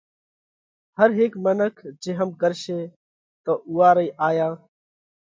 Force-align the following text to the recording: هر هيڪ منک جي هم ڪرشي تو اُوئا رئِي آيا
هر 0.97 1.09
هيڪ 1.19 1.33
منک 1.47 1.75
جي 2.01 2.11
هم 2.19 2.29
ڪرشي 2.41 2.79
تو 3.45 3.51
اُوئا 3.69 3.89
رئِي 3.97 4.09
آيا 4.27 4.49